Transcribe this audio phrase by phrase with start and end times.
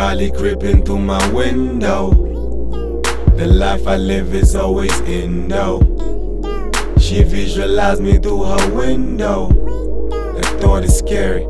[0.00, 2.10] Probably creeping through my window.
[3.36, 5.80] The life I live is always indo.
[6.98, 9.48] She visualized me through her window.
[10.08, 11.44] The thought is scary,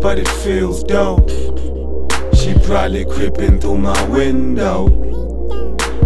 [0.00, 1.28] but it feels dope.
[2.36, 4.88] She probably creeping through my window.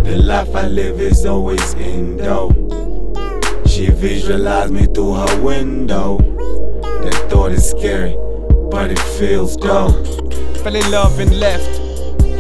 [0.03, 2.53] The life I live is always indo.
[3.67, 6.17] She visualized me through her window.
[6.17, 8.17] The thought is scary,
[8.73, 9.93] but it feels dope.
[10.63, 11.79] Fell in love and left.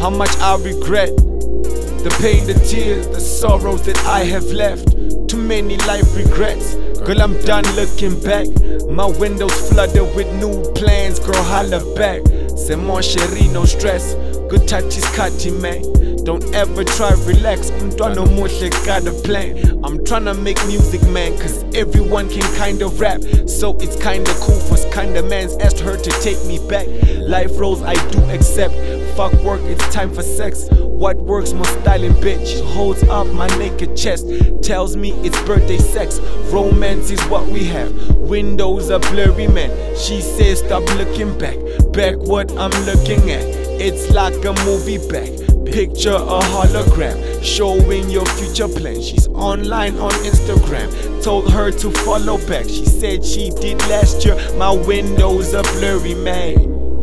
[0.00, 1.14] How much I regret.
[1.14, 4.88] The pain, the tears, the sorrows that I have left.
[5.28, 6.74] Too many life regrets.
[7.04, 8.48] Girl, I'm done looking back.
[8.88, 11.20] My windows flooded with new plans.
[11.20, 12.22] Girl, holla back.
[12.56, 14.14] C'est mon chéri, no stress.
[14.48, 15.82] Good touch is cutty, man.
[16.24, 17.70] Don't ever try relax.
[17.72, 19.58] Umntwana muhle got a plan.
[19.84, 23.20] I'm tryna make music, man, cause everyone can kinda rap.
[23.46, 26.86] So it's kinda cool for kinda man's asked her to take me back.
[27.18, 28.74] Life roles I do accept.
[29.16, 30.68] Fuck work, it's time for sex.
[30.70, 32.62] What works, most styling bitch.
[32.74, 34.26] Holds up my naked chest.
[34.62, 36.20] Tells me it's birthday sex.
[36.52, 37.92] Romance is what we have.
[38.16, 39.70] Windows are blurry, man.
[39.96, 41.56] She says stop looking back.
[41.92, 43.42] Back what I'm looking at.
[43.80, 45.41] It's like a movie back.
[45.72, 49.08] Picture a hologram showing your future plans.
[49.08, 51.22] She's online on Instagram.
[51.22, 52.66] Told her to follow back.
[52.66, 54.36] She said she did last year.
[54.58, 57.02] My windows are blurry, man.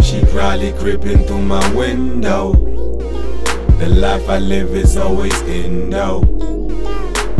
[0.00, 2.54] She probably creeping through my window.
[3.78, 6.22] The life I live is always indo.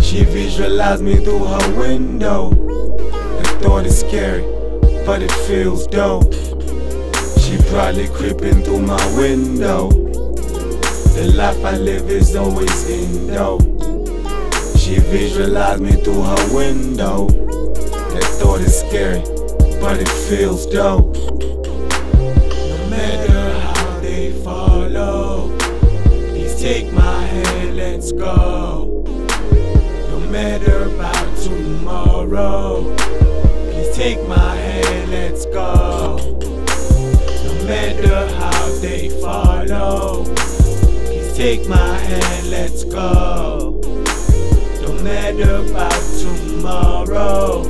[0.02, 2.51] She visualized me through her window.
[2.51, 4.42] The thought is scary,
[5.06, 6.35] but it feels dope.
[7.40, 10.10] She probably creeping through my window.
[11.20, 13.58] The life I live is always indo.
[14.79, 17.27] She visualized me through her window.
[17.29, 19.20] That thought is scary,
[19.83, 21.14] but it feels dope.
[22.17, 25.55] No matter how they follow,
[26.30, 29.05] please take my hand, let's go.
[30.09, 32.97] No matter about tomorrow,
[33.73, 36.17] please take my hand, let's go.
[37.45, 39.49] No matter how they follow,
[41.40, 43.80] take my hand, let's go.
[44.83, 47.64] No matter about tomorrow,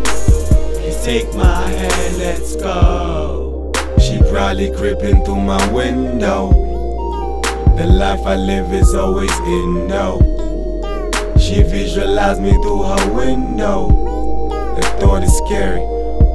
[0.74, 3.72] please take my hand, let's go.
[4.00, 6.50] She probably creeping through my window.
[7.76, 10.18] The life I live is always indo.
[11.38, 13.86] She visualized me through her window.
[14.74, 15.78] The thought is scary,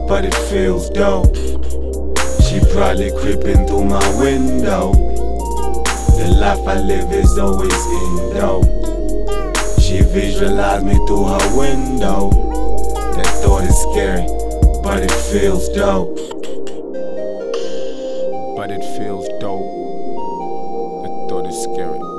[0.08, 1.36] but it feels dope.
[2.46, 5.15] She probably creeping through my window.
[6.18, 8.64] The life I live is always indo.
[9.82, 12.30] She visualized me through her window.
[13.16, 14.26] That thought is scary,
[14.82, 16.16] but it feels dope.
[18.56, 19.72] But it feels dope.
[21.04, 22.15] The thought is scary.